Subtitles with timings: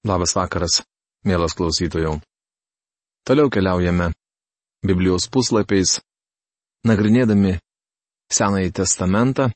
[0.00, 0.80] Labas vakaras,
[1.28, 2.14] mielas klausytojų.
[3.28, 4.06] Toliau keliaujame
[4.80, 5.98] Biblijos puslapiais,
[6.88, 7.58] nagrinėdami
[8.32, 9.50] Senąjį testamentą,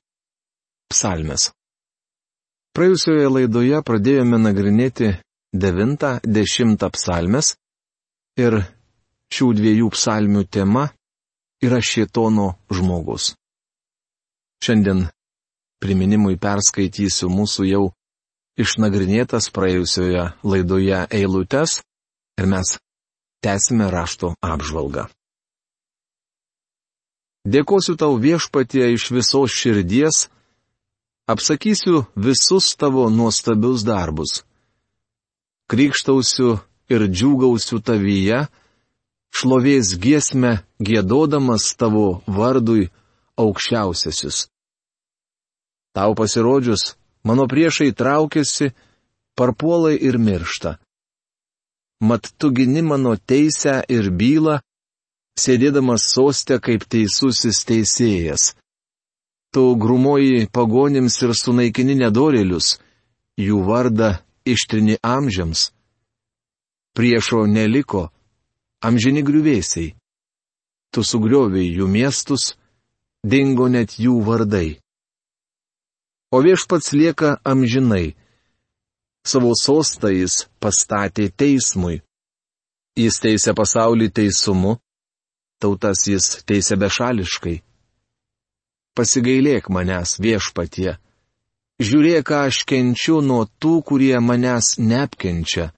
[0.92, 1.48] psalmes.
[2.76, 5.14] Praėjusioje laidoje pradėjome nagrinėti
[5.56, 7.54] 9-10 psalmes
[8.36, 8.61] ir
[9.32, 10.88] šių dviejų psalmių tema
[11.64, 13.32] yra šietono žmogus.
[14.61, 15.06] Šiandien
[15.80, 17.84] priminimui perskaitysiu mūsų jau
[18.61, 21.80] išnagrinėtas praėjusioje laidoje eilutes
[22.38, 22.77] ir mes
[23.45, 25.09] tęsime rašto apžvalgą.
[27.45, 30.28] Dėkosiu tau viešpatie iš visos širdies,
[31.28, 34.41] apsakysiu visus tavo nuostabius darbus.
[35.69, 36.56] Krikštausiu
[36.89, 38.47] ir džiūgausiu tavyje,
[39.34, 42.89] šlovės giesmę gėdodamas tavo vardui
[43.36, 44.47] aukščiausiasis.
[45.95, 48.73] Tau pasirodžius, Mano priešai traukiasi,
[49.37, 50.77] parpuolai ir miršta.
[52.00, 54.58] Mat tu gini mano teisę ir bylą,
[55.41, 58.52] sėdėdamas sostę kaip teisusis teisėjas.
[59.55, 62.77] Tu grumoji pagonims ir sunaikini nedorėlius,
[63.41, 64.11] jų vardą
[64.45, 65.70] ištrini amžiams.
[66.95, 68.11] Priešo neliko,
[68.84, 69.95] amžini griuvėsiai.
[70.92, 72.52] Tu sugrioviai jų miestus,
[73.25, 74.83] dingo net jų vardai
[76.33, 78.14] o viešpats lieka amžinai.
[79.25, 82.03] Savo sostą jis pastatė teismui.
[82.94, 84.77] Jis teisė pasaulį teisumu,
[85.61, 87.56] tautas jis teisė bešališkai.
[88.95, 90.92] Pasigailėk manęs viešpatie.
[91.83, 95.72] Žiūrėk, ką aš kenčiu nuo tų, kurie manęs neapkenčia.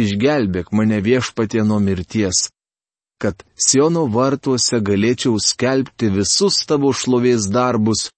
[0.00, 2.46] Išgelbėk mane viešpatie nuo mirties,
[3.20, 8.08] kad Siono vartuose galėčiau skelbti visus tavo šlovės darbus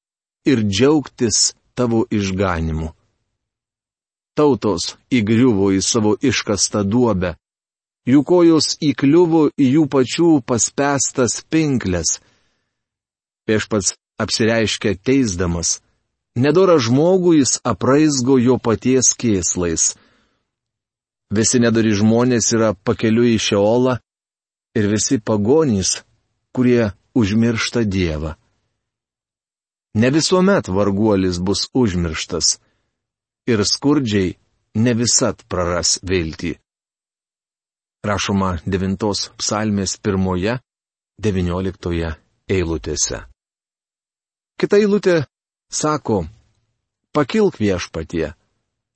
[0.45, 2.91] ir džiaugtis tavo išganimu.
[4.35, 7.35] Tautos įgriuvo į savo iškastą duobę,
[8.09, 12.19] jų kojos įkliuvo į jų pačių paspestas pinklės.
[13.49, 15.81] Viešpats apsireiškia teisdamas.
[16.35, 19.93] Nedora žmogų jis apraizgo jo paties kėslais.
[21.33, 23.99] Visi nedori žmonės yra pakeliu į Šeolą
[24.77, 26.01] ir visi pagonys,
[26.57, 28.37] kurie užmiršta Dievą.
[29.95, 32.59] Ne visuomet varguolis bus užmirštas.
[33.47, 34.37] Ir skurdžiai
[34.75, 36.53] ne visat praras viltį.
[38.09, 40.55] Rašoma 9 psalmės pirmoje,
[41.21, 42.15] 19
[42.49, 43.19] eilutėse.
[44.59, 45.17] Kita eilutė
[45.71, 46.25] sako,
[47.13, 48.33] pakilk viešpatie,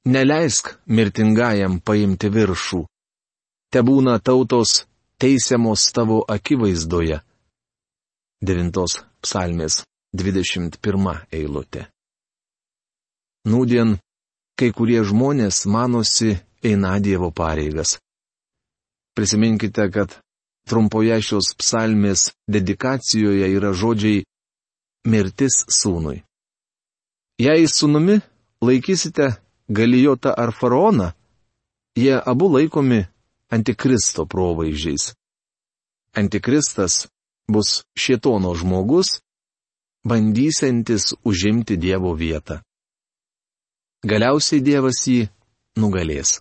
[0.08, 2.80] neleisk mirtingajam paimti viršų.
[3.70, 4.86] Te būna tautos
[5.20, 7.20] teisiamos tavo akivaizdoje.
[8.40, 9.84] 9 psalmės
[10.16, 11.86] 21 eilutė.
[13.46, 13.96] Nūdien
[14.58, 16.34] kai kurie žmonės manosi
[16.64, 17.98] eina Dievo pareigas.
[19.16, 20.16] Prisiminkite, kad
[20.68, 24.24] trumpoje šios psalmės dedikacijoje yra žodžiai
[25.06, 26.22] mirtis sūnui.
[27.38, 28.18] Jei sūnumi
[28.64, 29.36] laikysite
[29.68, 31.12] galijotą ar faraoną,
[31.96, 33.04] jie abu laikomi
[33.52, 35.12] antikristo provaizdžiais.
[36.16, 37.06] Antikristas
[37.48, 39.20] bus šietono žmogus,
[40.06, 42.60] bandysiantis užimti Dievo vietą.
[44.06, 45.26] Galiausiai Dievas jį
[45.82, 46.38] nugalės.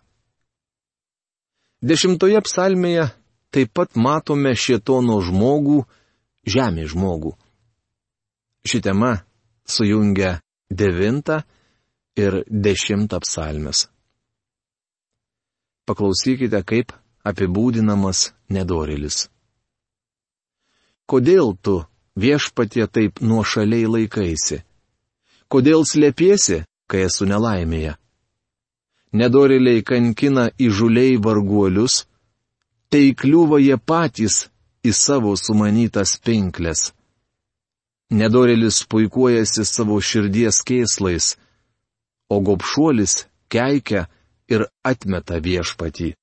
[1.81, 3.09] Dešimtoje psalmėje
[3.54, 5.81] taip pat matome šietono žmogų,
[6.46, 7.34] žemė žmogų.
[8.66, 9.12] Ši tema
[9.66, 10.40] sujungia
[10.70, 11.42] devintą
[12.18, 13.86] ir dešimtą psalmes.
[15.86, 16.94] Paklausykite, kaip
[17.25, 19.28] apibūdinamas nedorilis.
[21.06, 21.84] Kodėl tu
[22.16, 24.62] viešpatie taip nuošaliai laikaisi?
[25.52, 27.96] Kodėl slėpiesi, kai esu nelaimėje?
[29.16, 32.04] Nedoriliai kankina įžuliai varguolius,
[32.90, 34.48] tai kliūva jie patys
[34.84, 36.92] į savo sumanytas pinklės.
[38.12, 41.36] Nedorėlis puikuojasi savo širdies kėslais,
[42.30, 44.06] o gopšuolis keikia
[44.52, 46.13] ir atmeta viešpatį.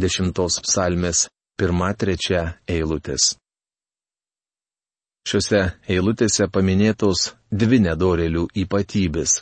[0.00, 1.28] Dešimtos psalmės
[1.60, 3.34] pirma trečia eilutės.
[5.24, 9.40] Šiuose eilutėse paminėtos dvi nedorelių ypatybės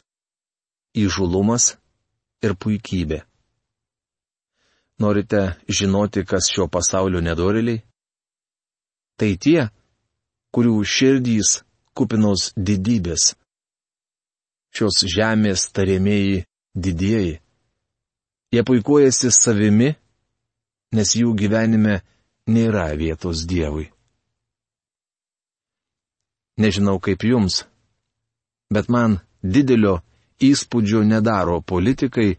[1.04, 1.72] -įžulumas
[2.46, 3.22] ir puikybė.
[5.02, 7.82] Norite žinoti, kas šio pasaulio nedoreliai?
[9.18, 9.70] Tai tie,
[10.54, 11.62] kurių širdys
[11.98, 13.34] kupinos didybės.
[14.72, 16.44] Šios žemės tariamieji
[16.76, 17.40] didieji.
[18.52, 19.90] Jie puikuojasi savimi,
[20.94, 21.98] nes jų gyvenime
[22.46, 23.90] nėra vietos Dievui.
[26.60, 27.62] Nežinau kaip jums,
[28.72, 30.00] bet man didelio
[30.42, 32.36] įspūdžio nedaro politikai,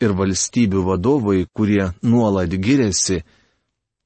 [0.00, 3.20] ir valstybių vadovai, kurie nuolat giriasi,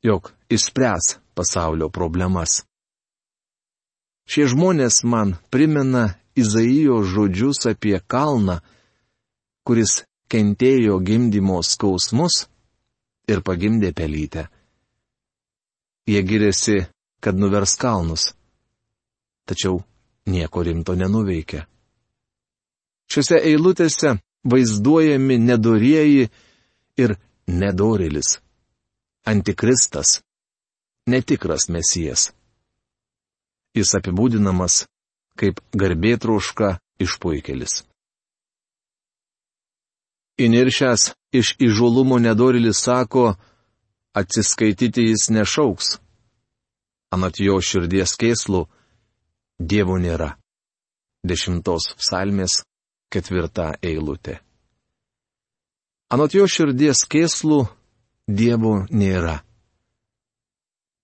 [0.05, 2.63] jog išspręs pasaulio problemas.
[4.29, 8.59] Šie žmonės man primena Izaijo žodžius apie kalną,
[9.63, 12.49] kuris kentėjo gimdymo skausmus
[13.31, 14.49] ir pagimdė pelytę.
[16.11, 16.81] Jie giriasi,
[17.23, 18.33] kad nuvers kalnus.
[19.45, 19.83] Tačiau
[20.27, 21.67] nieko rimto nenuveikia.
[23.11, 26.29] Šiuose eilutėse vaizduojami nedorieji
[26.97, 28.39] ir nedorilis.
[29.25, 30.21] Antikristas.
[31.07, 32.33] Netikras mesijas.
[33.77, 34.85] Jis apibūdinamas
[35.37, 37.83] kaip garbėtroška išpuikelis.
[40.41, 43.35] Iniršęs iš įžulumo nedorilis sako,
[44.15, 45.99] atsiskaityti jis nešauks.
[47.15, 48.65] Anat jo širdies kėslų,
[49.61, 50.35] Dievo nėra.
[51.23, 52.65] Dešimtos psalmės
[53.07, 54.41] ketvirta eilutė.
[56.11, 57.69] Anot jo širdies kėslų,
[58.27, 59.45] Dievo nėra.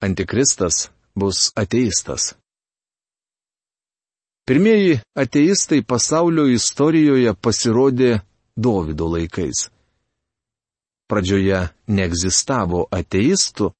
[0.02, 2.34] Antikristas bus ateistas.
[4.48, 8.20] Pirmieji ateistai pasaulio istorijoje pasirodė
[8.56, 9.68] Dovido laikais.
[11.06, 13.70] Pradžioje neegzistavo ateistų,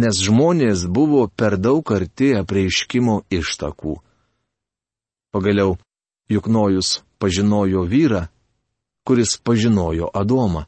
[0.00, 4.05] nes žmonės buvo per daug arti apreiškimo ištakų.
[5.36, 5.76] Pagaliau,
[6.32, 8.22] juk Nojus pažinojo vyrą,
[9.04, 10.62] kuris pažinojo Adomą.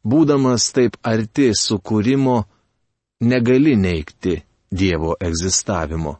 [0.00, 2.38] Būdamas taip arti sukūrimo,
[3.20, 4.38] negali neikti
[4.72, 6.14] Dievo egzistavimo.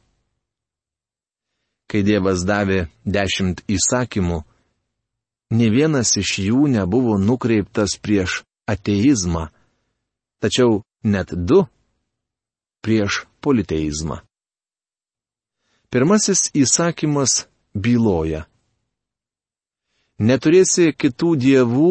[1.88, 4.42] Kai Dievas davė dešimt įsakymų,
[5.56, 9.48] ne vienas iš jų nebuvo nukreiptas prieš ateizmą,
[10.44, 11.64] tačiau net du
[12.84, 14.20] prieš politeizmą.
[15.94, 18.40] Pirmasis įsakymas byloja.
[20.18, 21.90] Neturėsi kitų dievų,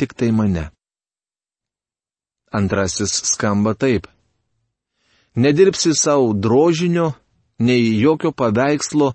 [0.00, 0.62] tik tai mane.
[2.48, 4.08] Antrasis skamba taip.
[5.36, 7.10] Nedirbsi savo drožinio,
[7.60, 9.12] nei jokio paveikslo,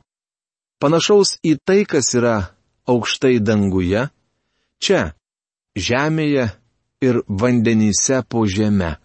[0.77, 2.37] panašaus į tai, kas yra
[2.85, 4.05] aukštai danguje,
[4.77, 5.03] čia,
[5.73, 6.51] žemėje
[7.01, 8.95] ir vandenyse po žemę.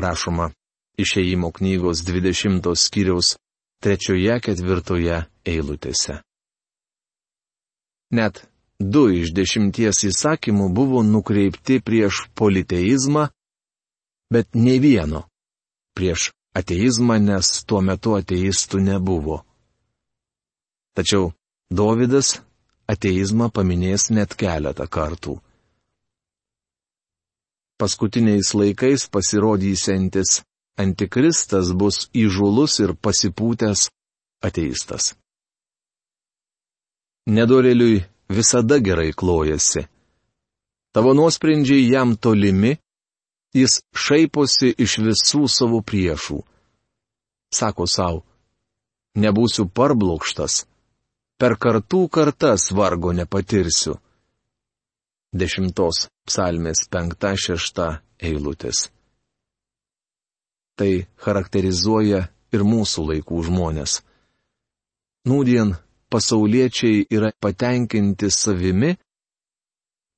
[0.00, 0.54] Rašoma
[1.00, 3.34] išėjimo knygos 20 skyriaus
[3.84, 6.20] 3-4 eilutėse.
[8.14, 8.44] Net
[8.78, 13.28] du iš dešimties įsakymų buvo nukreipti prieš politeizmą,
[14.32, 15.24] bet ne vieno
[15.94, 19.42] prieš ateizmą, nes tuo metu ateistų nebuvo.
[20.94, 21.32] Tačiau
[21.74, 22.36] Dovydas
[22.86, 25.38] ateizmą paminės net keletą kartų.
[27.80, 30.42] Paskutiniais laikais pasirodysiantis
[30.80, 33.88] antikristas bus įžulus ir pasipūtęs
[34.44, 35.14] ateistas.
[37.26, 39.86] Nedoreliui visada gerai klojasi.
[40.94, 42.76] Tavo nuosprendžiai jam tolimi,
[43.54, 46.38] jis šaiposi iš visų savo priešų.
[47.54, 48.22] Sako savo,
[49.18, 50.64] nebūsiu parblokštas,
[51.38, 53.98] per kartų kartas vargo nepatirsiu.
[55.34, 57.88] Dešimtos psalmės penkta šešta
[58.22, 58.93] eilutės.
[60.78, 60.90] Tai
[61.22, 62.24] charakterizuoja
[62.54, 64.00] ir mūsų laikų žmonės.
[65.30, 65.74] Nūdien
[66.10, 68.90] pasauliečiai yra patenkinti savimi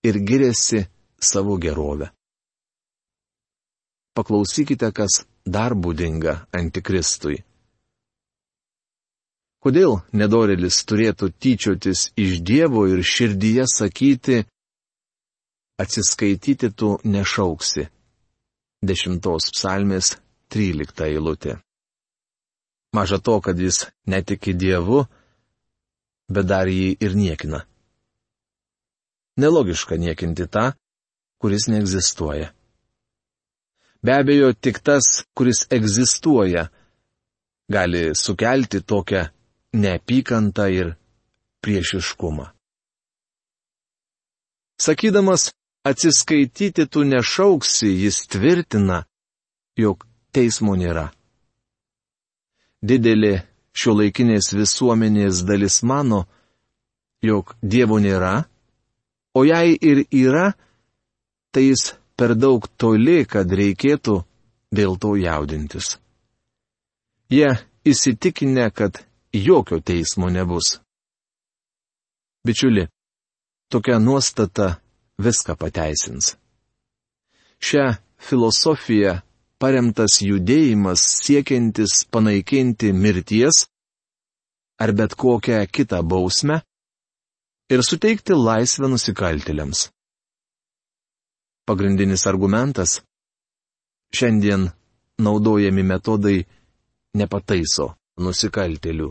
[0.09, 0.87] ir giriasi
[1.21, 2.11] savo gerovę.
[4.17, 7.43] Paklausykite, kas dar būdinga antikristui.
[9.61, 14.45] Kodėl nedorelis turėtų tyčiotis iš Dievo ir širdyje sakyti,
[15.83, 17.89] atsiskaityti tu nešauksi.
[18.87, 20.15] Dešimtos psalmės
[20.53, 21.57] trylikta eilutė.
[22.97, 25.05] Maža to, kad jis netiki Dievu,
[26.33, 27.65] bet dar jį ir niekina.
[29.37, 30.71] Nelogiška niekinti tą,
[31.43, 32.53] kuris neegzistuoja.
[34.03, 36.69] Be abejo, tik tas, kuris egzistuoja,
[37.69, 39.27] gali sukelti tokią
[39.83, 40.95] neapykantą ir
[41.61, 42.47] priešiškumą.
[44.81, 45.53] Sakydamas,
[45.89, 49.05] atsiskaityti tu nešauksi, jis tvirtina,
[49.77, 51.09] jog teismo nėra.
[52.85, 53.35] Didelė
[53.77, 56.25] šio laikinės visuomenės dalis mano,
[57.25, 58.45] jog Dievo nėra,
[59.37, 60.53] o jei ir yra,
[61.53, 64.21] tai jis per daug toli, kad reikėtų
[64.73, 65.97] dėl to jaudintis.
[67.33, 67.51] Jie
[67.85, 69.03] įsitikinę, kad
[69.33, 70.79] jokio teismo nebus.
[72.47, 72.87] Bičiuli,
[73.69, 74.77] tokia nuostata
[75.19, 76.37] viską pateisins.
[77.59, 79.26] Šią filosofiją
[79.63, 83.67] paremtas judėjimas siekiantis panaikinti mirties
[84.81, 86.61] ar bet kokią kitą bausmę,
[87.73, 89.89] ir suteikti laisvę nusikaltėliams.
[91.67, 93.01] Pagrindinis argumentas-
[94.17, 94.69] šiandien
[95.19, 96.45] naudojami metodai
[97.17, 99.09] nepataiso nusikaltėlių.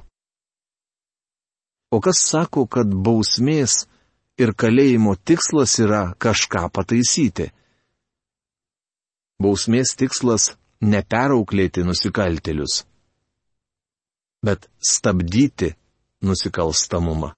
[1.92, 3.86] O kas sako, kad bausmės
[4.38, 7.52] ir kalėjimo tikslas yra kažką pataisyti?
[9.42, 10.54] Bausmės tikslas-
[10.94, 12.86] neperauklėti nusikaltėlius,
[14.46, 15.75] bet stabdyti
[16.24, 17.34] nusikalstamumą.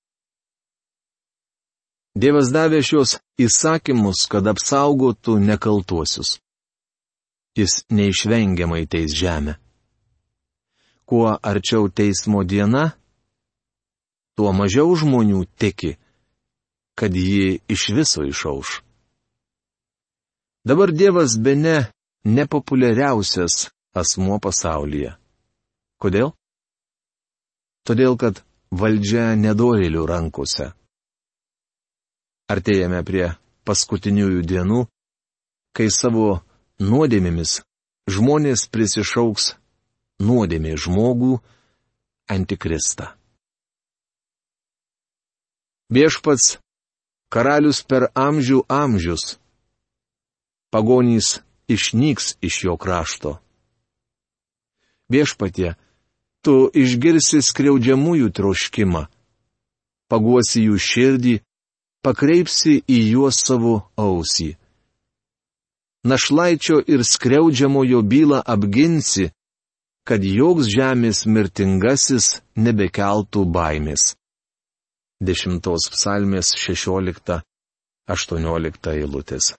[2.18, 6.40] Dievas davė šios įsakymus, kad apsaugotų nekaltuosius.
[7.58, 9.58] Jis neišvengiamai teis žemę.
[11.06, 12.94] Kuo arčiau teismo diena,
[14.36, 15.98] tuo mažiau žmonių tiki,
[16.98, 18.82] kad ji iš viso išauš.
[20.68, 21.78] Dabar Dievas be ne
[22.36, 23.56] nepopuliariausias
[24.02, 25.14] asmuo pasaulyje.
[26.02, 26.34] Kodėl?
[27.88, 28.42] Todėl, kad
[28.82, 30.74] valdžia nedorėlių rankose.
[32.52, 33.30] Artėjame prie
[33.64, 34.82] paskutiniųjų dienų,
[35.72, 36.42] kai savo
[36.84, 37.62] nuodėmėmis
[38.12, 39.54] žmonės prisišauks
[40.20, 41.34] nuodėmė žmogų
[42.28, 43.14] antikristą.
[45.96, 46.58] Viešpats
[47.32, 49.38] karalius per amžių amžius.
[50.72, 53.38] Pagonys išnyks iš jo krašto.
[55.08, 55.76] Viešpatie,
[56.44, 59.08] tu išgirsi skriaudžiamųjų troškimą,
[60.12, 61.36] paguosi jų širdį
[62.04, 64.56] pakreipsi į juos savo ausį.
[66.08, 69.32] Našlaičio ir skriaudžiamojo bylą apginsi,
[70.08, 74.16] kad joks žemės mirtingasis nebekeltų baimės.
[75.20, 79.58] Dešimtos psalmės 16-18 eilutės.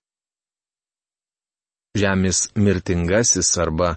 [1.99, 3.97] Žemės mirtingasis arba,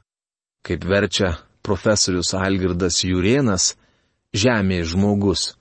[0.66, 3.76] kaip verčia profesorius Algirdas Jurienas,
[4.34, 5.52] žemės žmogus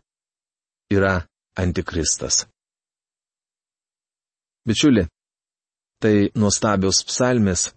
[0.93, 1.21] yra
[1.59, 2.47] antikristas.
[4.67, 5.07] Bičiuli,
[6.01, 7.71] tai nuostabios psalmės,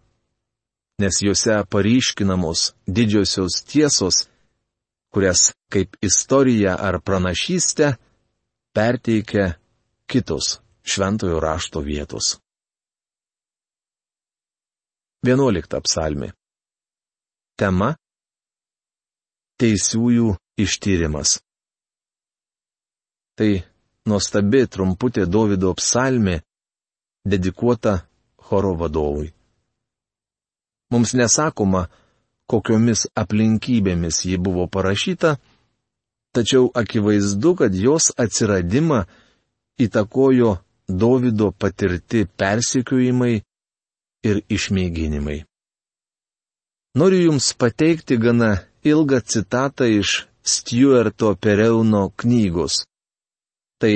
[1.01, 4.27] nes juose paryškinamos didžiosios tiesos,
[5.13, 7.95] kurias kaip istorija ar pranašystė
[8.75, 9.53] perteikia
[10.09, 12.42] kitos šventojo rašto vietos.
[15.23, 16.27] Vienuolikta psalmi.
[17.55, 17.93] Tema-
[19.59, 21.37] Teisiųjų ištyrimas.
[23.39, 23.51] Tai
[24.05, 26.41] nuostabi trumputė Davido psalmė,
[27.23, 27.93] dedikuota
[28.35, 29.29] choro vadovui.
[30.91, 31.85] Mums nesakoma,
[32.51, 35.37] kokiomis aplinkybėmis ji buvo parašyta,
[36.35, 39.05] tačiau akivaizdu, kad jos atsiradimą
[39.79, 40.57] įtakojo
[40.89, 43.39] Davido patirti persikiojimai
[44.23, 45.43] ir išmėginimai.
[46.99, 48.51] Noriu Jums pateikti gana
[48.85, 52.83] ilgą citatą iš Stuarto Pereuno knygos.
[53.79, 53.95] Tai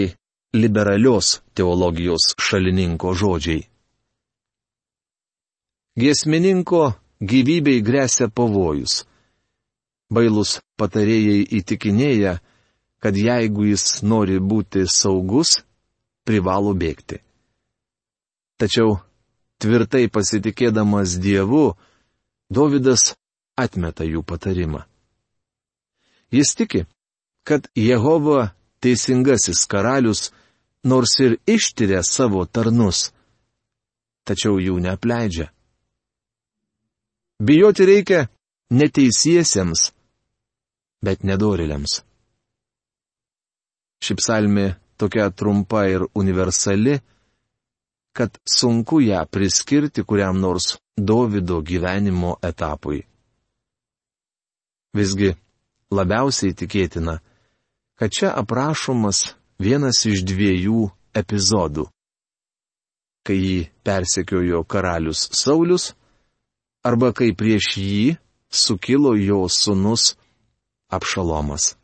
[0.54, 3.66] liberalios teologijos šalininko žodžiai.
[5.98, 6.82] Giesmininko
[7.22, 9.04] gyvybei grėsia pavojus.
[10.14, 12.38] Bailus patarėjai įtikinėja,
[13.04, 15.58] kad jeigu jis nori būti saugus,
[16.24, 17.20] privalo bėgti.
[18.58, 18.98] Tačiau,
[19.62, 21.76] tvirtai pasitikėdamas Dievu,
[22.50, 23.16] Davidas
[23.60, 24.86] atmeta jų patarimą.
[26.32, 26.86] Jis tiki,
[27.48, 28.52] kad Jehova
[28.84, 30.32] teisingasis karalius
[30.84, 33.12] nors ir ištiria savo tarnus,
[34.28, 35.50] tačiau jų neapleidžia.
[37.44, 38.28] Bijoti reikia
[38.74, 39.92] neteisiesiems,
[41.04, 42.02] bet nedoriliams.
[44.04, 47.00] Ši psalmė tokia trumpa ir universali,
[48.18, 53.04] kad sunku ją priskirti kuriam nors Davido gyvenimo etapui.
[54.98, 55.36] Visgi
[55.94, 57.20] labiausiai tikėtina,
[58.00, 59.20] kad čia aprašomas
[59.62, 60.88] vienas iš dviejų
[61.22, 61.86] epizodų.
[63.22, 65.92] Kai jį persekiojo karalius Saulis,
[66.82, 68.16] arba kai prieš jį
[68.50, 70.16] sukilo jo sunus
[70.90, 71.76] Apšalomas.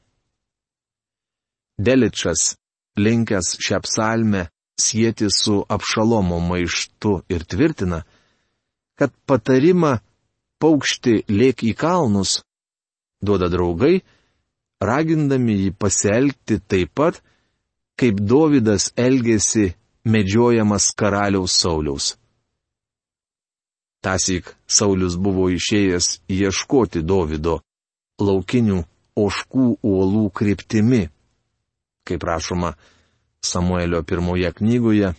[1.77, 2.55] Deličas,
[2.97, 4.47] linkęs šią psalmę
[4.79, 8.03] sieti su Apšalomo maištu ir tvirtina,
[8.97, 9.97] kad patarimą
[10.61, 12.41] paukšti lėk į kalnus
[13.23, 14.01] duoda draugai,
[14.83, 17.21] ragindami jį pasielgti taip pat,
[17.99, 19.71] kaip Dovydas elgėsi
[20.03, 22.13] medžiojamas karaliaus Sauliaus.
[24.03, 27.61] Tasik Saulis buvo išėjęs ieškoti Dovido
[28.19, 28.81] laukinių
[29.15, 31.05] oškų uolų kryptimi,
[32.03, 32.73] kaip rašoma
[33.45, 35.13] Samuelio pirmoje knygoje,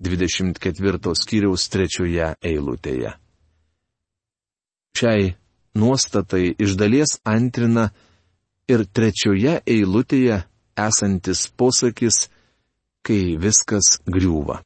[0.00, 3.12] 24 skyriaus trečioje eilutėje.
[4.96, 5.34] Šiai
[5.78, 7.90] nuostatai iš dalies antrina
[8.68, 10.40] ir trečioje eilutėje
[10.88, 12.26] esantis posakis
[13.06, 14.60] kai viskas griūva.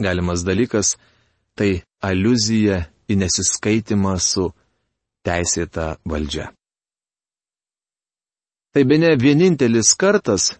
[0.00, 0.96] Galimas dalykas-
[1.58, 4.48] tai aluzija į nesiskaitimą su
[5.26, 6.48] teisėta valdžia.
[8.72, 10.54] Tai be ne vienintelis kartas,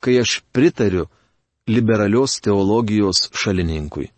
[0.00, 1.06] kai aš pritariu
[1.68, 4.08] liberalios teologijos šalininkui.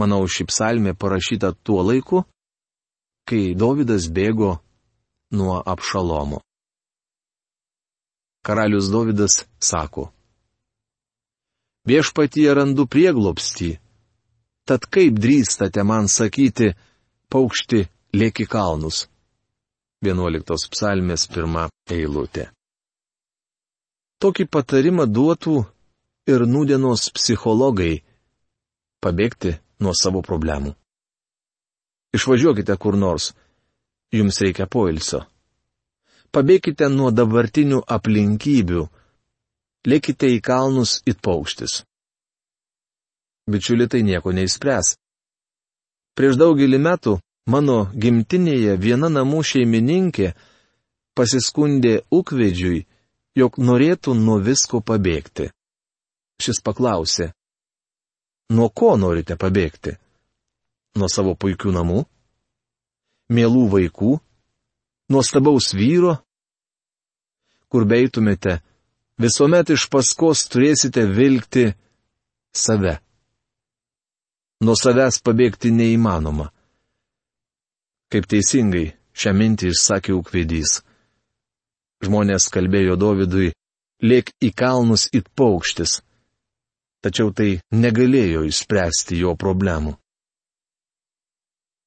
[0.00, 2.22] Manau, ši psalmė parašyta tuo laiku,
[3.28, 4.56] kai Dovydas bėgo
[5.36, 6.40] nuo apšalomo.
[8.42, 10.08] Karalius Dovydas sako,
[11.86, 13.76] viešpatyje randu prieglopstį.
[14.66, 16.72] Tad kaip drįstate man sakyti,
[17.30, 17.82] paukšti
[18.14, 19.06] lėki kalnus?
[20.06, 22.48] 11 psalmės pirmą eilutė.
[24.22, 25.56] Tokį patarimą duotų
[26.30, 28.02] ir nūdienos psichologai-
[29.02, 30.76] pabėgti nuo savo problemų.
[32.14, 33.32] Išvažiuokite kur nors,
[34.12, 35.24] jums reikia poilsio.
[36.30, 38.84] Pabėkite nuo dabartinių aplinkybių,
[39.90, 41.82] lėkite į kalnus it paukštis.
[43.50, 44.94] Bičiuli tai nieko neįspręs.
[46.14, 47.18] Prieš daugelį metų
[47.50, 50.32] mano gimtinėje viena namų šeimininkė
[51.18, 52.86] pasiskundė ūkvedžiui,
[53.38, 55.50] jog norėtų nuo visko pabėgti.
[56.42, 57.30] Šis paklausė,
[58.52, 59.96] nuo ko norite pabėgti?
[60.98, 62.02] Nuo savo puikių namų?
[63.32, 64.16] Mielų vaikų?
[65.12, 66.18] Nuostabaus vyro?
[67.72, 68.58] Kur beitumėte,
[69.22, 71.70] visuomet iš paskos turėsite vilkti
[72.52, 72.98] save.
[74.62, 76.50] Nuo savęs pabėgti neįmanoma.
[78.12, 80.82] Kaip teisingai šią mintį išsakė ūkvedys.
[82.02, 83.52] Žmonės kalbėjo Dovydui,
[84.02, 86.00] liek į kalnus it paukštis.
[87.02, 89.96] Tačiau tai negalėjo išspręsti jo problemų.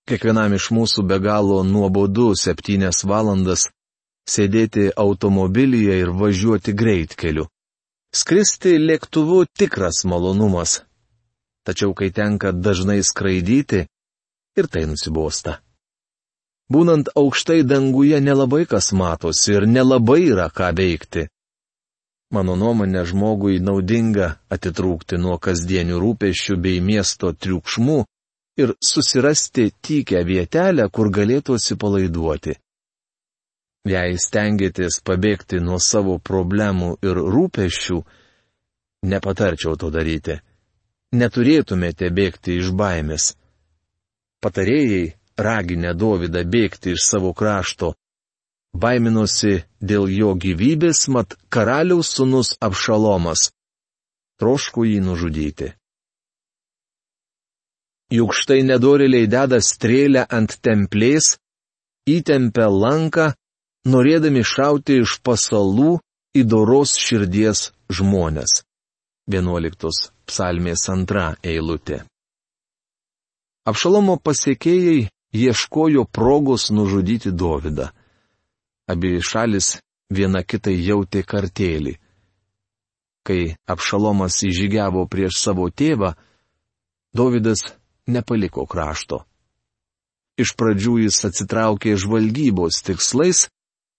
[0.06, 3.70] Kiekvienam iš mūsų be galo nuobodu septynias valandas
[4.30, 7.48] sėdėti automobilyje ir važiuoti greitkeliu.
[8.16, 10.84] Skristi lėktuvu tikras malonumas.
[11.66, 13.88] Tačiau kai tenka dažnai skraidyti,
[14.56, 15.65] ir tai nusibosta.
[16.74, 21.28] Būnant aukštai danguje nelabai kas matosi ir nelabai yra ką veikti.
[22.34, 28.00] Mano nuomonė žmogui naudinga atitrūkti nuo kasdienių rūpešių bei miesto triukšmų
[28.58, 32.56] ir susirasti tykę vietelę, kur galėtų atsipalaiduoti.
[33.86, 38.00] Jei stengiatės pabėgti nuo savo problemų ir rūpešių,
[39.12, 40.40] nepatarčiau to daryti.
[41.14, 43.36] Neturėtumėte bėgti iš baimės.
[44.42, 47.94] Patarėjai raginę Dovydą bėgti iš savo krašto.
[48.76, 53.52] Baiminosi dėl jo gyvybės, mat karaliaus sunus Apšalomas.
[54.40, 55.72] Trošku jį nužudyti.
[58.12, 61.38] Juk štai nedoriliai deda strėlę ant templės,
[62.06, 63.32] įtempia lanką
[63.90, 65.96] norėdami šauti iš pasalų
[66.36, 68.62] į doros širdies žmonės.
[69.32, 72.04] 11 psalmės antra eilutė.
[73.66, 77.90] Apšalomo pasiekėjai ieškojo progos nužudyti Dovydą.
[78.88, 81.96] Abi šalis viena kitai jautė kartėlį.
[83.26, 86.14] Kai Apšalomas įžygiavo prieš savo tėvą,
[87.16, 87.74] Dovydas
[88.08, 89.24] nepaliko krašto.
[90.38, 93.48] Iš pradžių jis atsitraukė žvalgybos tikslais,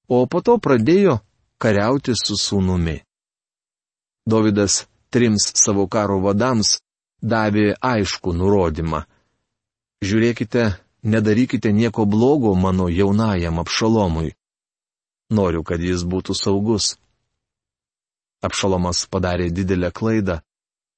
[0.09, 1.18] o po to pradėjo
[1.59, 3.01] kariauti su sūnumi.
[4.27, 6.77] Davidas trims savo karo vadams
[7.22, 9.05] davė aišku nurodymą.
[10.05, 14.34] Žiūrėkite, nedarykite nieko blogo mano jaunajam apšalomui.
[15.30, 16.96] Noriu, kad jis būtų saugus.
[18.42, 20.40] Apšalomas padarė didelę klaidą,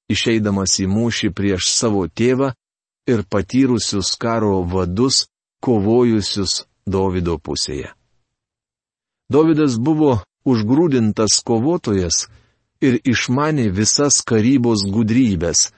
[0.09, 2.51] išeidamas į mūšį prieš savo tėvą
[3.09, 5.27] ir patyrusius karo vadus,
[5.61, 7.93] kovojusius Davido pusėje.
[9.29, 12.25] Davidas buvo užgrūdintas kovotojas
[12.81, 15.69] ir išmanė visas karybos gudrybės.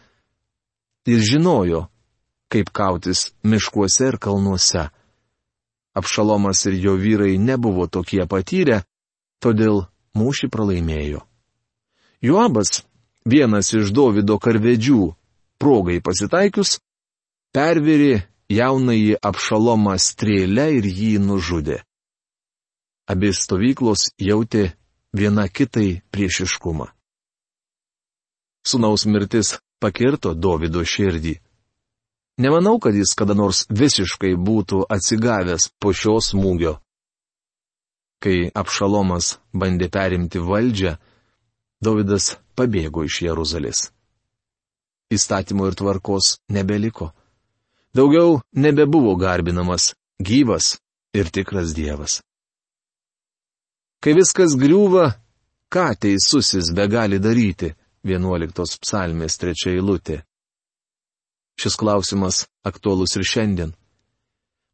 [1.09, 1.90] Ir žinojo,
[2.51, 4.89] kaip kautis miškuose ir kalnuose.
[5.95, 8.83] Apšalomas ir jo vyrai nebuvo tokie patyrę,
[9.43, 9.85] todėl
[10.15, 11.23] mūšį pralaimėjo.
[12.21, 12.83] Joabas,
[13.25, 15.01] vienas iš Davido karvedžių,
[15.59, 16.77] progai pasitaikius,
[17.55, 21.81] pervirė jaunąjį apšalomą strėlę ir jį nužudė.
[23.11, 24.71] Abi stovyklos jautė
[25.17, 26.87] viena kitai priešiškumą.
[28.67, 31.39] Sūnaus mirtis pakirto Davido širdį.
[32.41, 36.79] Nemanau, kad jis kada nors visiškai būtų atsigavęs po šio smūgio.
[38.21, 40.95] Kai Apšalomas bandė perimti valdžią,
[41.81, 43.79] Davidas pabėgo iš Jeruzalės.
[45.11, 47.09] Įstatymo ir tvarkos nebeliko.
[47.97, 50.75] Daugiau nebebuvo garbinamas gyvas
[51.17, 52.21] ir tikras Dievas.
[54.01, 55.11] Kai viskas griūva,
[55.73, 57.73] ką teisusis be gali daryti?
[58.05, 60.21] 11 psalmės trečia eilutė.
[61.59, 63.71] Šis klausimas aktuolus ir šiandien.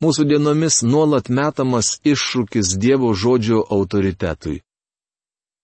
[0.04, 4.62] Mūsų dienomis nuolat metamas iššūkis Dievo žodžio autoritetui.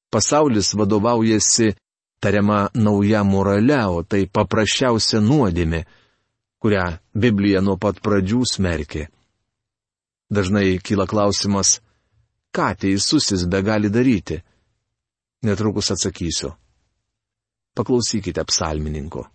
[0.09, 1.75] Pasaulis vadovaujasi
[2.23, 5.83] tariama nauja morale, o tai paprasčiausia nuodėmė,
[6.61, 9.07] kurią Biblija nuo pat pradžių smerkė.
[10.33, 11.77] Dažnai kyla klausimas,
[12.55, 14.39] ką teisusis be gali daryti.
[15.43, 16.53] Netrukus atsakysiu.
[17.75, 19.27] Paklausykite psalmininko.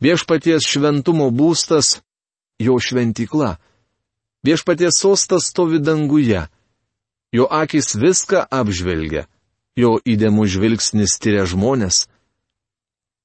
[0.00, 2.00] Viešpaties šventumo būstas-
[2.66, 3.56] jo šventykla.
[4.44, 6.48] Viešpaties sostas stovi danguje.
[7.32, 9.26] Jo akis viską apžvelgia.
[9.76, 12.06] Jo įdėmų žvilgsnis tyria žmonės.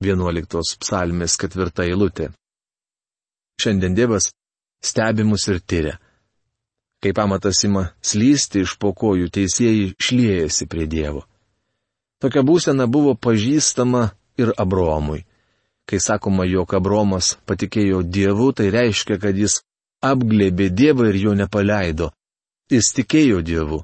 [0.02, 2.32] 11 psalmės ketvirta eilutė.
[3.60, 4.32] Šiandien Dievas
[4.82, 6.00] stebi mus ir tyria.
[7.04, 11.26] Kai pamatas ima slysti iš pokojų, teisėjai šliejasi prie Dievo.
[12.20, 15.24] Tokia būsena buvo pažįstama ir Abromui.
[15.90, 19.64] Kai sakoma, jog Abromas patikėjo Dievu, tai reiškia, kad jis
[20.06, 22.12] apglėbė Dievą ir jo nepaleido.
[22.70, 23.80] Jis tikėjo Dievu.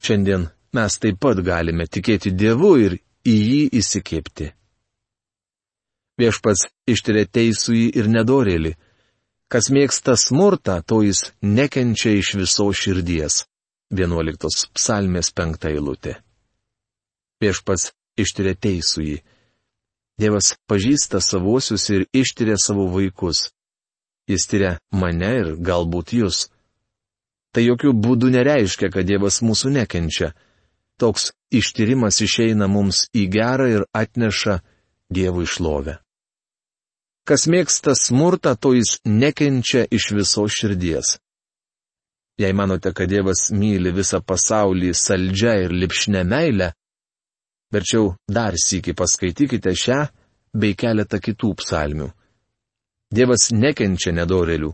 [0.00, 2.96] Šiandien mes taip pat galime tikėti Dievu ir
[3.28, 4.50] į jį įsikėpti.
[6.20, 8.72] Viešpats ištiria teisųjį ir nedorėlį.
[9.50, 13.42] Kas mėgsta smurtą, to jis nekenčia iš viso širdies.
[13.92, 16.16] 11 psalmės 5 eilutė.
[17.42, 19.18] Viešpats ištiria teisųjį.
[20.20, 23.48] Dievas pažįsta savuosius ir ištiria savo vaikus.
[24.30, 26.46] Jis tyria mane ir galbūt jūs.
[27.54, 30.32] Tai jokių būdų nereiškia, kad Dievas mūsų nekenčia.
[30.98, 34.60] Toks ištyrimas išeina mums į gerą ir atneša
[35.14, 35.98] Dievų išlovę.
[37.24, 41.16] Kas mėgsta smurtą, to jis nekenčia iš viso širdies.
[42.38, 46.72] Jei manote, kad Dievas myli visą pasaulį saldžia ir lipšnė meilę,
[47.72, 50.00] verčiau dar sįki paskaitykite šią
[50.54, 52.08] bei keletą kitų psalmių.
[53.14, 54.70] Dievas nekenčia nedorelių,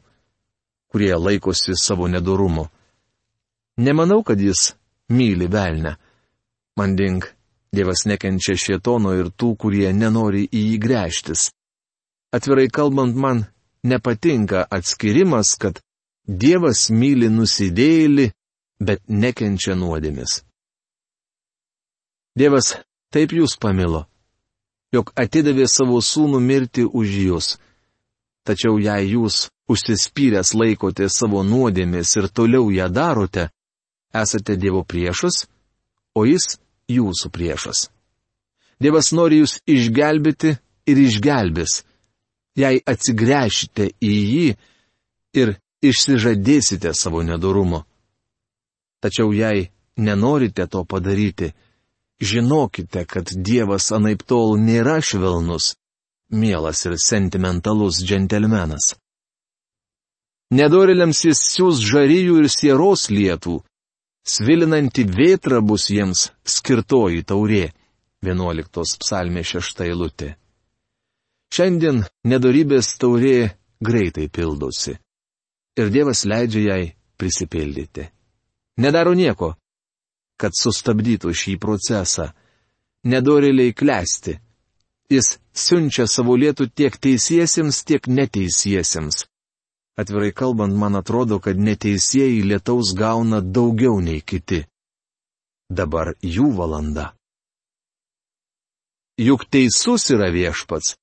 [0.90, 2.68] kurie laikosi savo nedorumo.
[3.80, 4.74] Nemanau, kad jis
[5.08, 5.96] myli velnę.
[6.76, 7.28] Mandink,
[7.72, 11.50] Dievas nekenčia šietono ir tų, kurie nenori į jį grėžtis.
[12.34, 13.44] Atvirai kalbant, man
[13.86, 15.78] nepatinka atskirimas, kad
[16.26, 18.26] Dievas myli nusidėjėlį,
[18.82, 20.40] bet nekenčia nuodėmis.
[22.38, 22.76] Dievas
[23.14, 24.04] taip jūs pamilo,
[24.94, 27.48] jog atidavė savo sūnų mirti už jūs.
[28.46, 33.50] Tačiau jei jūs užsispyręs laikote savo nuodėmis ir toliau ją darote,
[34.14, 35.44] esate Dievo priešas,
[36.14, 36.56] o jis
[36.90, 37.88] jūsų priešas.
[38.80, 40.56] Dievas nori jūs išgelbėti
[40.90, 41.82] ir išgelbės
[42.60, 44.46] jei atsigręšite į jį
[45.40, 45.54] ir
[45.86, 47.84] išsižadėsite savo nedorumo.
[49.00, 51.52] Tačiau jei nenorite to padaryti,
[52.20, 55.74] žinokite, kad Dievas anaip tol nėra švelnus,
[56.30, 58.94] mielas ir sentimentalus džentelmenas.
[60.50, 63.60] Nedoriliams jis siūs žaryjų ir sieros lietų,
[64.26, 67.70] svilinanti vėtra bus jiems skirtoji taurė.
[68.20, 70.34] 11 psalmė 6 eilutė.
[71.54, 74.98] Šiandien nedorybės taurė greitai pildosi.
[75.80, 76.82] Ir Dievas leidžia jai
[77.16, 78.04] prisipildyti.
[78.76, 79.54] Nedaro nieko,
[80.40, 82.30] kad sustabdytų šį procesą.
[83.04, 84.38] Nedorėliai klesti.
[85.10, 89.24] Jis siunčia savo lietų tiek teisiesiems, tiek neteisiesiems.
[90.00, 94.62] Atvirai kalbant, man atrodo, kad neteisėjai lietaus gauna daugiau nei kiti.
[95.68, 97.10] Dabar jų valanda.
[99.20, 100.94] Juk teisus yra viešpats,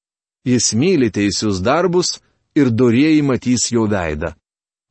[0.47, 2.21] Jis myli teisius darbus
[2.55, 4.29] ir dorėjai matys jo veidą.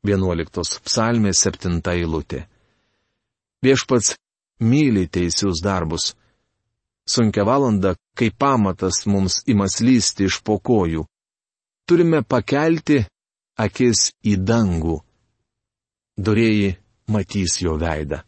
[0.05, 2.43] 11 psalmės 7 eilutė.
[3.65, 4.13] Viešpats
[4.59, 6.15] myli teisius darbus.
[7.07, 11.05] Sunkia valanda, kai pamatas mums imas lysti iš pokojų.
[11.87, 13.05] Turime pakelti
[13.57, 14.97] akis į dangų.
[16.19, 16.75] Dorėjai
[17.13, 18.23] matys jo veidą.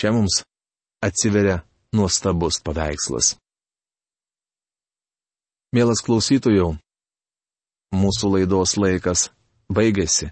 [0.00, 0.42] Čia mums
[1.04, 1.60] atsiveria
[1.92, 3.34] nuostabus paveikslas.
[5.74, 6.70] Mielas klausytojų,
[7.92, 9.28] mūsų laidos laikas
[9.68, 10.30] baigėsi.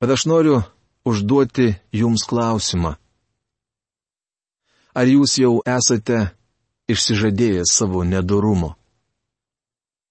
[0.00, 0.62] Bet aš noriu
[1.04, 2.94] užduoti jums klausimą.
[4.94, 6.30] Ar jūs jau esate
[6.90, 8.74] išsižadėję savo nedorumo?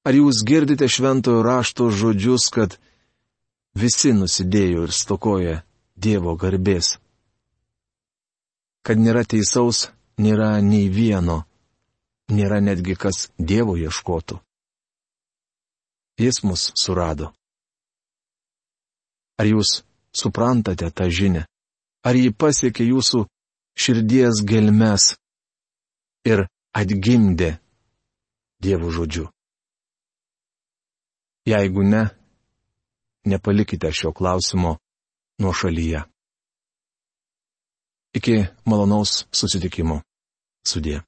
[0.08, 2.78] Ar jūs girdite šventojo rašto žodžius, kad
[3.76, 5.58] visi nusidėjo ir stokoja
[6.00, 6.96] Dievo garbės?
[8.88, 11.44] Kad nėra teisaus, nėra nei vieno
[12.30, 14.39] nėra netgi kas Dievo ieškotų.
[16.20, 17.32] Jis mus surado.
[19.39, 21.46] Ar jūs suprantate tą žinę?
[22.04, 23.26] Ar jį pasiekė jūsų
[23.80, 25.13] širdies gelmes
[26.28, 27.58] ir atgimdė
[28.60, 29.30] Dievo žodžiu.
[31.48, 32.02] Jeigu ne,
[33.26, 34.76] nepalikite šio klausimo
[35.39, 36.04] nuo šalyje.
[38.20, 38.36] Iki
[38.68, 40.02] malonaus susitikimo.
[40.68, 41.00] Sudė.